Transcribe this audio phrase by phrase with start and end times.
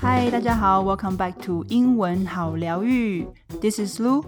[0.00, 3.26] 嗨，大家好，Welcome back to 英文好疗愈。
[3.60, 4.24] This is Lu。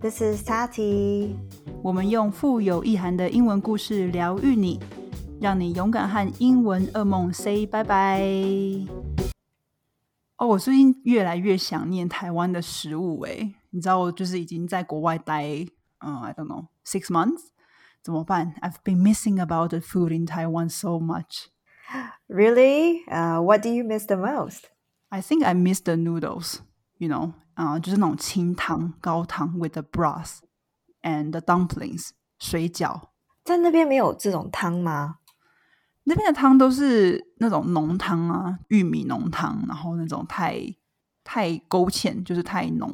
[0.00, 1.34] This is Tati。
[1.82, 4.78] 我们用富有意涵的英文故事疗愈你，
[5.40, 8.22] 让你勇敢和英文噩梦 say 拜拜。
[10.36, 15.44] 哦，我最近越来越想念台湾的食物诶，你知道我就是已经在国外待，
[15.98, 17.46] 嗯，I don't know six months，
[18.03, 18.55] 怎么办？
[18.61, 21.47] I've been missing about the food in Taiwan so much.
[22.27, 23.05] Really?
[23.07, 24.65] Uh, what do you miss the most?
[25.09, 26.59] I think I miss the noodles.
[26.97, 30.39] You know，啊、就是那种清汤高汤 with the broth
[31.01, 33.09] and the dumplings 水饺。
[33.43, 35.17] 在那边没有这种汤吗？
[36.03, 40.75] 那边的汤都是那种浓汤啊，玉米浓汤，然后那种太
[41.23, 42.93] 太勾芡，就是太浓。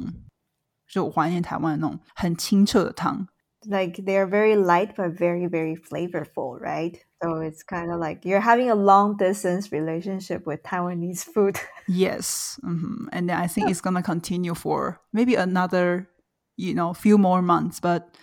[0.88, 3.26] 就我怀念台湾的那种很清澈的汤。
[3.67, 7.03] like they're very light but very very flavorful, right?
[7.21, 11.59] So it's kind of like you're having a long distance relationship with Taiwanese food.
[11.87, 16.09] Yes, hmm and I think it's gonna continue for maybe another,
[16.57, 17.79] you know, few more months.
[17.79, 18.15] But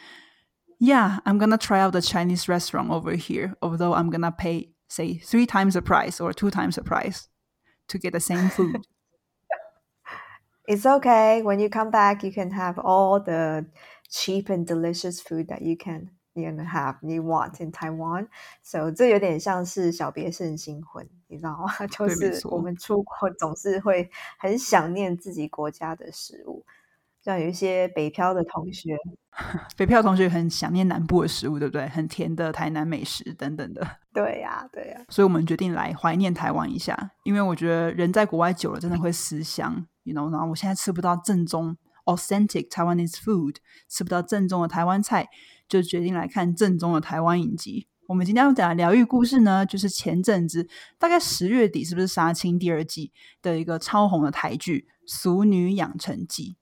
[0.78, 3.56] yeah, I'm gonna try out the Chinese restaurant over here.
[3.62, 7.28] Although I'm gonna pay say three times the price or two times the price
[7.88, 8.76] to get the same food.
[10.66, 11.42] It's okay.
[11.42, 13.66] When you come back, you can have all the
[14.08, 18.28] cheap and delicious food that you can you know have you want in Taiwan.
[18.62, 21.72] So 这有点像是小别胜新婚，你知道吗？
[21.90, 26.64] 就是我们出国总是会很想念自己国家的食物，
[27.22, 28.96] 像有一些北漂的同学，
[29.76, 31.88] 北漂同学很想念南部的食物，对不对？
[31.88, 33.86] 很甜的台南美食等等的。
[34.14, 40.31] 对呀、对呀、所以我们决定来怀念台湾一下，因为我觉得人在国外久了，真的会思乡 ，you know。
[40.31, 45.27] 然后我现在吃不到正宗 authentic Taiwanese food，吃不到正宗的台湾菜，
[45.67, 47.87] 就决定来看正宗的台湾影集。
[48.07, 56.55] 我们今天要讲的疗愈故事呢，就是前阵子大概十月底，是不是杀青第二季的一个超红的台剧《俗女养成记》？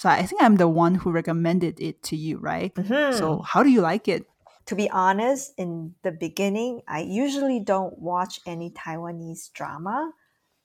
[0.00, 2.72] So I think I'm the one who recommended it to you, right?
[3.12, 4.26] So how do you like it?
[4.66, 10.12] To be honest, in the beginning, I usually don't watch any Taiwanese drama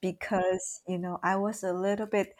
[0.00, 2.34] because, you know, I was a little bit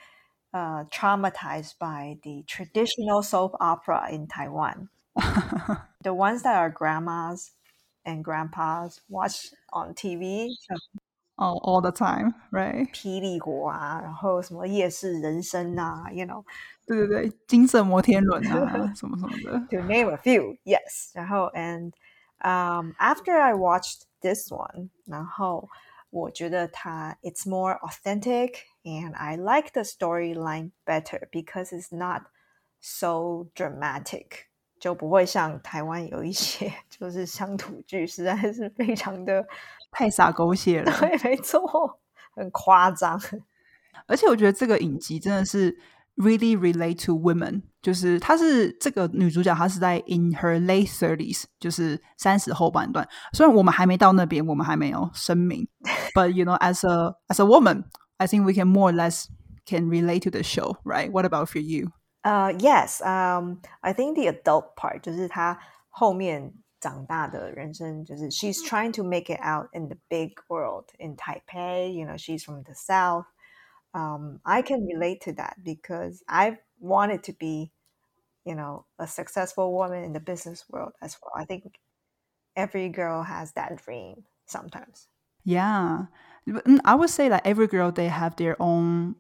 [0.52, 4.88] uh, traumatized by the traditional soap opera in Taiwan.
[6.02, 7.52] the ones that our grandmas
[8.04, 10.78] and grandpas watch on TV, 像
[11.36, 12.88] all all the time, right?
[12.92, 16.44] 霹雳国啊，然后什么夜市人生啊，you know,
[16.86, 19.58] 对对对，金色摩天轮啊，什么什么的。
[19.70, 21.10] to name a few, yes.
[21.14, 21.92] 然后 and
[22.42, 25.68] um, after I watched this one, 然后
[26.10, 32.22] 我觉得它 it's more authentic and I like the storyline better because it's not
[32.80, 34.46] so dramatic.
[34.78, 39.46] 就不会像台湾有一些就是乡土剧，实在是非常的
[39.90, 40.92] 太洒狗血了。
[41.00, 42.00] 对，没错，
[42.34, 43.18] 很夸张。
[44.06, 45.78] 而且我觉得这个影集真的是
[46.16, 53.06] really relate to women， 就是她是这个女主角，她是在 in her late thirties，就是三十后半段。
[53.32, 55.66] 虽然我们还没到那边，我们还没有声明，
[56.14, 57.84] but you know as a as a woman,
[58.18, 59.26] I think we can more or less
[59.66, 61.10] can relate to the show, right?
[61.10, 61.90] What about for you?
[62.22, 63.02] Uh, yes.
[63.02, 65.58] Um, I think the adult part 就是她
[65.88, 71.92] 后面长大的人生，就是 she's trying to make it out in the big world in Taipei.
[71.92, 73.26] You know, she's from the south.
[73.92, 77.71] Um, I can relate to that because I wanted to be,
[78.45, 81.33] you know, a successful woman in the business world as well.
[81.35, 81.79] I think
[82.55, 85.07] every girl has that dream sometimes.
[85.43, 86.05] Yeah.
[86.47, 89.15] Mm, I would say that every girl they have their own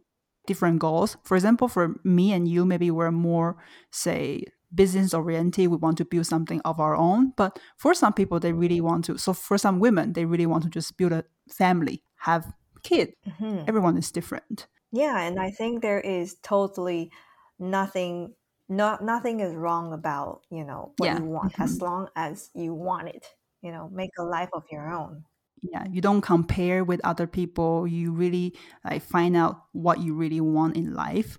[0.47, 1.17] different goals.
[1.23, 3.57] For example, for me and you, maybe we're more
[3.91, 5.67] say business oriented.
[5.69, 7.33] We want to build something of our own.
[7.37, 9.17] But for some people, they really want to.
[9.17, 12.53] So for some women, they really want to just build a family, have
[12.83, 13.13] kid.
[13.27, 13.67] Mhm.
[13.67, 14.67] Everyone is different.
[14.91, 17.11] Yeah, and I think there is totally
[17.58, 18.34] nothing
[18.68, 22.74] no nothing is wrong about, you know, what Yeah, you want as long as you
[22.74, 23.24] want it.
[23.60, 25.24] You know, make a life of your own.
[25.62, 27.86] Yeah, you don't compare with other people.
[27.88, 28.52] You really
[28.84, 31.38] like find out what you really want in life.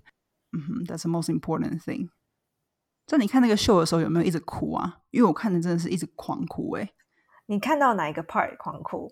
[0.56, 2.10] Mhm, that's the most important thing.
[3.06, 5.02] 在你看那个秀的时候，有没有一直哭啊？
[5.12, 6.90] 因为我看的真的是一直狂哭诶、
[7.46, 9.12] 你看到哪一个 part 狂哭？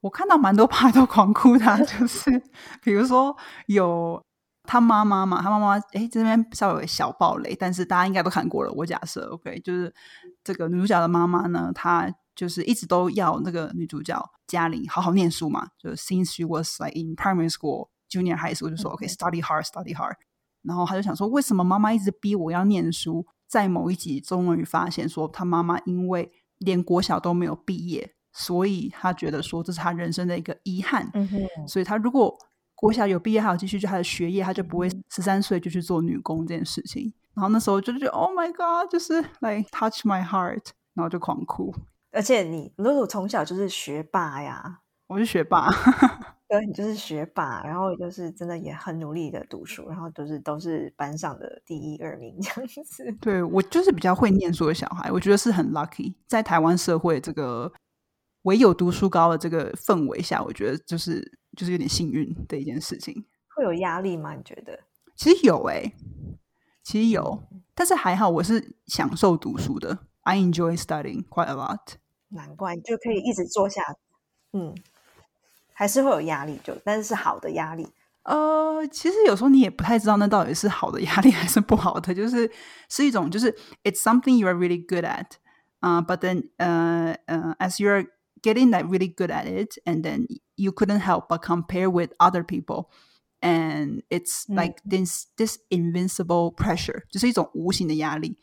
[0.00, 2.42] 我看到蛮多趴都狂哭的啊、就是
[2.82, 3.36] 比如说
[3.66, 4.24] 有
[4.67, 8.71] 他妈妈嘛，他妈妈诶这边稍微有小暴雷，但是大家应该都看过了。
[8.73, 9.91] 我假设 OK，就是
[10.43, 20.15] 这个女主角的妈妈呢，她就是一直都要那个女主角嘉玲好好念书嘛，就是 since she was like in primary school, junior high school，就说 OK study hard, study hard。
[20.61, 23.25] 然后她就想说，为什么妈妈一直逼我要念书？
[23.47, 31.09] 在某一集，终于发现说，她妈妈因为连国小都没有毕业，所以她觉得说这是他人生的一个遗憾。
[31.65, 32.37] 所以她如果
[32.77, 37.11] 国小有毕业，还有继续就他的学业，他就不会十三岁就去做女工这件事情。
[37.33, 40.63] 然后那时候就觉得 Oh my God，就是 like touch my heart，
[40.93, 41.73] 然后就狂哭。
[42.11, 45.67] 而且你露露从小就是学霸呀，我是学霸，
[46.47, 53.11] 对，你就是学霸，然后就是真的也很努力的读书，然后都是都是班上的第一二名这样子。
[53.19, 57.71] 对我就是比较会念书的小孩，我觉得是很 lucky，在台湾社会这个
[58.47, 63.25] 唯有读书高的这个氛围下，我觉得就是就是有点幸运的一件事情。
[63.53, 64.33] 会有压力吗？
[64.33, 64.79] 你觉得？
[65.15, 65.93] 其实有诶、
[66.81, 67.43] 其实有，
[67.75, 69.99] 但是还好，我是享受读书的。
[70.21, 71.95] I enjoy studying quite a lot。
[72.29, 73.81] 难怪你就可以一直做下，
[74.53, 74.75] 嗯，
[75.73, 77.87] 还是会有压力，就但是是好的压力。
[78.23, 82.49] 呃，其实有时候你也不太知道那到底是好的压力还是不好的，就是
[82.89, 83.51] 是一种就是
[83.83, 85.25] it's something you are really good at，
[85.79, 88.05] 啊、b u t then 呃呃，as you're
[88.42, 90.26] getting like really good at it, and then
[90.56, 92.90] you couldn't help but compare with other people.
[93.40, 98.38] And it's like this this invincible pressure，就是一种无形的压力，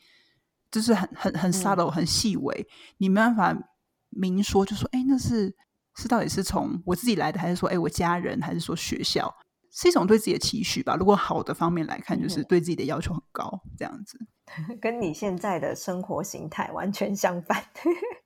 [0.70, 2.68] 就是很很很 subtle，、很细微，
[2.98, 3.56] 你没办法
[4.10, 5.56] 明说，就说，哎，那是
[5.94, 9.34] 是到底是从我自己来的，还是说，哎，我家人，还是说学校，
[9.70, 10.96] 是一种对自己的期许吧。
[10.96, 14.18] 如果好的方面来看，就是对自己的要求很高，这样子。
[14.82, 17.64] 跟你现在的生活形态完全相反。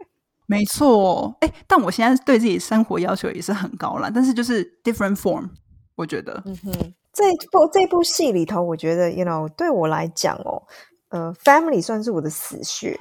[0.50, 5.48] 没错，哎，但我现在对自己生活要求也是很高了，但是就是 different form，
[5.96, 6.42] 我觉得。
[6.44, 10.64] 嗯哼，这部这部戏里头，我觉得，you know，对我来讲哦，
[11.10, 13.00] 呃，family 算是我的死穴，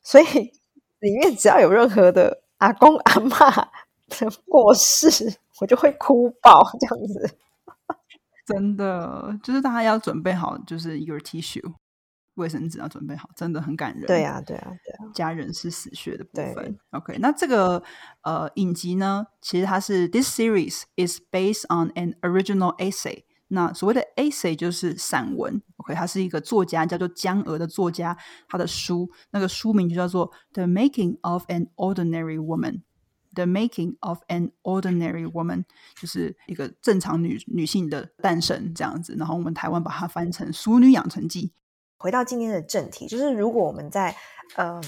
[0.00, 0.24] 所以
[1.00, 3.50] 里面只要有任何的阿公阿妈
[4.08, 5.10] 的过世，
[5.60, 7.36] 我就会哭爆这样子。
[8.46, 11.72] 真的，就是大家要准备好，就是 your tissue
[12.34, 14.06] 卫生纸要准备好，真的很感人。
[14.06, 16.78] 对啊，对啊，对啊，家人是死穴的部分。
[16.90, 17.82] OK，那这个
[18.22, 23.24] 呃影集呢，其实它是 this series is based on an original essay。
[23.52, 28.16] 那所谓的 essay 就是散文，OK，它是一个作家叫做江娥的作家，
[28.48, 32.72] 他的书那个书名就叫做《The Making of an Ordinary Woman》。
[33.32, 41.48] The Making of an Ordinary Woman 就是一个正常女女性的诞生这样子，然后我们台湾把它翻成《淑女养成记》。
[42.00, 44.16] 回到今天的正题，就是如果我们在
[44.56, 44.80] 呃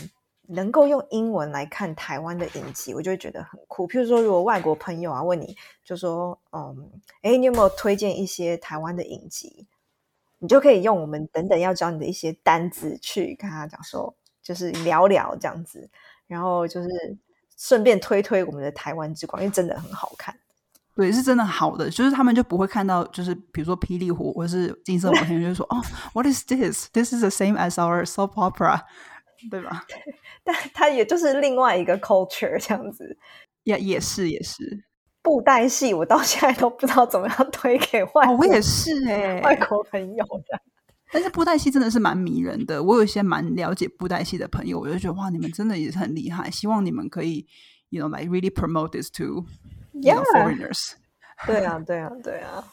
[0.49, 3.87] 能够用英文来看台湾的影集，我就会觉得很酷。
[3.87, 5.55] 譬如说，如果外国朋友啊问你，
[5.85, 9.67] 就说嗯，哎，你有没有推荐一些台湾的影集？
[10.38, 15.91] 你就可以用我们等等要教你的一些单字去跟他讲说，就是聊聊这样子，
[16.26, 16.88] 然后就是
[17.59, 20.35] 顺便推推我们的台湾之光，因为真的很好看。
[20.94, 26.88] 对，是真的好的，就是他们就不会看到，就是比如说霹雳虎或是金色摩天轮，就说哦，What is this?
[26.92, 28.80] This is the same as our soap opera，
[29.50, 29.84] 对吧？
[30.44, 33.16] 但它也就是另外一个 culture 这样子。
[33.64, 34.84] 也也是也是，
[35.22, 40.60] 布袋戏我到现在都不知道怎么样推给外哦，我也是哎、外国朋友的。
[41.12, 47.46] 但是布袋戏真的是蛮迷人的，我有一些蛮了解布袋戏的朋友，我就觉得哇，你们真的也是很厉害，希望你们可以
[47.90, 49.44] ，you know, like really promote this to
[49.92, 50.32] you know, Yeah.
[50.32, 50.94] foreigners。
[51.46, 52.64] 对啊，对啊，对啊。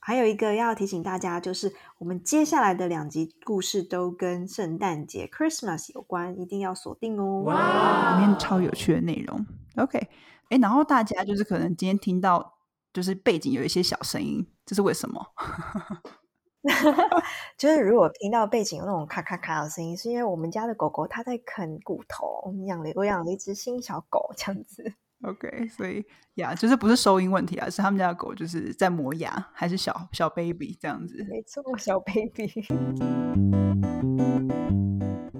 [0.00, 7.42] 还有一个要提醒大家，就是我们接下来的两集故事都跟圣诞节 （Christmas） 有关，一定要锁定哦。
[7.42, 9.44] 哇里面超有趣的内容。
[9.76, 9.98] OK，
[10.48, 12.54] 哎，然后大家就是可能今天听到
[12.94, 15.26] 就是背景有一些小声音，这是为什么？
[17.58, 24.94] 就是如果听到背景有那种咔咔咔的声音，是因为我们家的狗狗它在啃骨头，我们养了我养了一只新小狗这样子。
[25.23, 31.25] OK，所以呀就是不是收音问题啊，是他们家的狗就是在磨牙，还是小小 baby 这样子。
[31.29, 32.65] 没错，小 baby。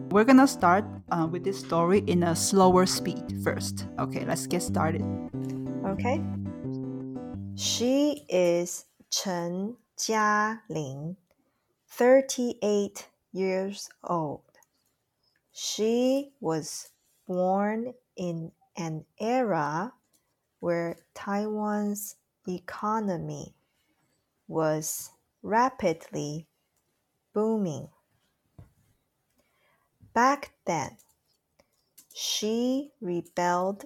[0.10, 3.88] We're gonna start uh, with this story in a slower speed first.
[3.98, 5.04] Okay, let's get started.
[5.84, 6.22] Okay.
[7.56, 11.18] She is Chen Jialing,
[11.90, 14.42] 38 years old.
[15.52, 16.90] She was
[17.28, 19.93] born in an era
[20.61, 22.15] where Taiwan's
[22.47, 23.55] economy
[24.47, 25.11] was
[25.43, 26.47] rapidly
[27.35, 27.89] booming.
[30.15, 30.97] Back then,
[32.15, 33.85] she rebelled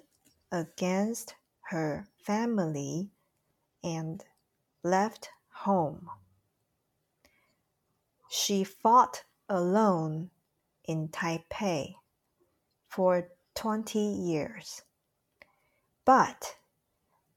[0.52, 1.34] against
[1.70, 3.08] her family
[3.82, 4.22] and
[4.82, 6.08] left home.
[8.28, 10.30] She fought alone
[10.84, 11.94] in Taipei
[12.88, 14.82] for 20 years.
[16.04, 16.56] But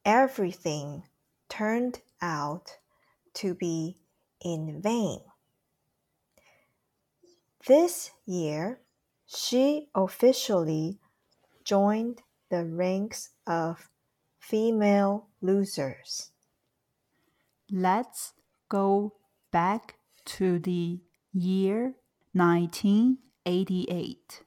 [0.03, 1.03] everything
[1.49, 2.77] turned out
[3.35, 3.97] to be
[4.43, 5.19] in vain.
[7.67, 8.81] This year,
[9.25, 10.99] she officially
[11.63, 13.89] joined the ranks of
[14.39, 16.31] female losers.
[17.71, 18.33] Let's
[18.69, 19.13] go
[19.51, 19.95] back
[20.25, 20.99] to the
[21.33, 21.95] year
[22.33, 24.44] 1988.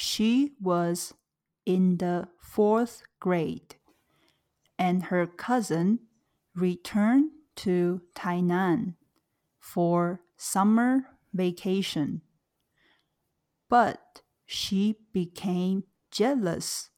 [0.00, 1.12] She was
[1.66, 3.74] in the fourth grade,
[4.78, 5.98] and her cousin
[6.54, 8.94] returned to Tainan
[9.58, 12.22] for summer vacation.
[13.68, 16.90] But she became jealous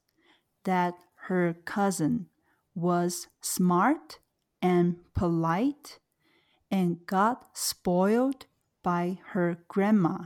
[0.64, 0.92] that
[1.28, 2.26] her cousin
[2.74, 4.18] was smart
[4.60, 6.00] and polite
[6.70, 8.44] and got spoiled
[8.82, 10.24] by her grandma.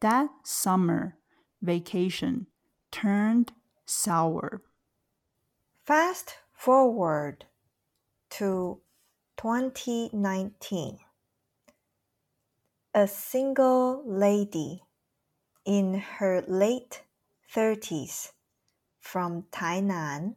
[0.00, 1.16] That summer
[1.60, 2.46] vacation
[2.92, 3.52] turned
[3.84, 4.62] sour.
[5.84, 7.46] Fast forward
[8.30, 8.80] to
[9.36, 10.98] 2019.
[12.94, 14.82] A single lady
[15.64, 17.02] in her late
[17.52, 18.30] 30s
[19.00, 20.36] from Tainan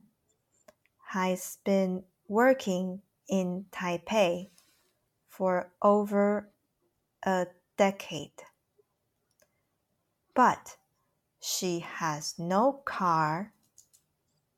[1.10, 4.50] has been working in Taipei
[5.28, 6.50] for over
[7.24, 7.46] a
[7.78, 8.32] decade.
[10.34, 10.78] But
[11.40, 13.54] she has no car,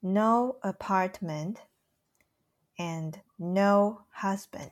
[0.01, 1.61] no apartment,
[2.77, 4.71] and no husband.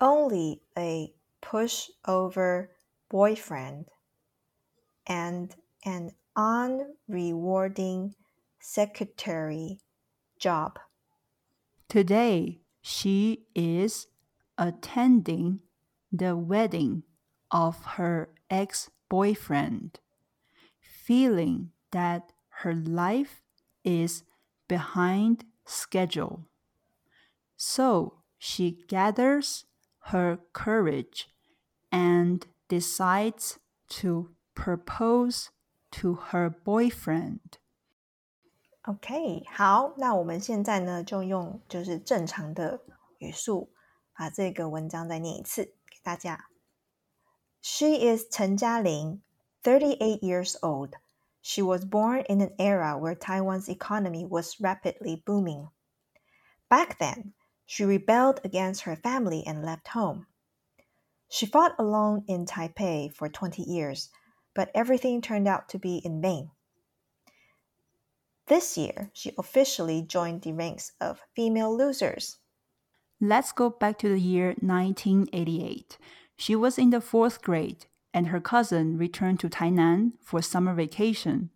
[0.00, 2.68] Only a pushover
[3.08, 3.86] boyfriend
[5.06, 8.14] and an unrewarding
[8.60, 9.80] secretary
[10.38, 10.78] job.
[11.88, 14.08] Today, she is
[14.58, 15.60] attending
[16.12, 17.04] the wedding
[17.50, 19.99] of her ex boyfriend,
[20.79, 22.33] feeling that
[22.63, 23.41] her life
[23.83, 24.23] is
[24.67, 26.45] behind schedule.
[27.55, 29.65] So she gathers
[30.11, 31.27] her courage
[31.91, 35.51] and decides to propose
[35.91, 37.59] to her boyfriend.
[38.83, 42.81] OK，好，那我们现在呢，就用就是正常的
[43.19, 43.71] 语速
[44.13, 46.49] 把这个文章再念一次给大家。
[47.70, 49.20] She is Chen Jialing,
[49.62, 50.96] 38 years old.
[51.42, 55.68] She was born in an era where Taiwan's economy was rapidly booming.
[56.70, 57.34] Back then,
[57.66, 60.26] she rebelled against her family and left home.
[61.28, 64.08] She fought alone in Taipei for 20 years,
[64.54, 66.50] but everything turned out to be in vain.
[68.46, 72.38] This year, she officially joined the ranks of female losers.
[73.20, 75.98] Let's go back to the year 1988.
[76.40, 81.50] She was in the fourth grade, and her cousin returned to Tainan for summer vacation.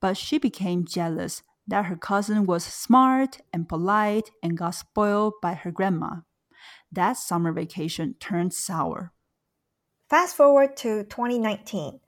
[0.00, 5.52] But she became jealous that her cousin was smart and polite and got spoiled by
[5.52, 6.22] her grandma.
[6.90, 9.12] That summer vacation turned sour.
[10.08, 12.00] Fast forward to 2019.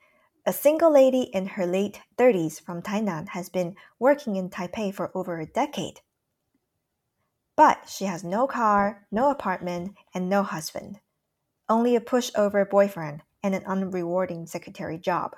[0.46, 5.12] A single lady in her late 30s from Tainan has been working in Taipei for
[5.14, 6.00] over a decade.
[7.54, 11.00] But she has no car, no apartment, and no husband.
[11.68, 15.32] Only a pushover boyfriend and an unrewarding secretary job.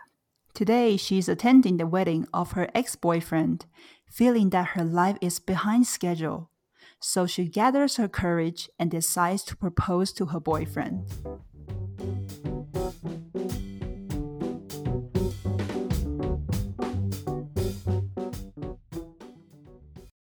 [0.54, 3.66] Today, she's attending the wedding of her ex boyfriend,
[4.10, 6.50] feeling that her life is behind schedule.
[6.98, 11.04] So she gathers her courage and decides to propose to her boyfriend.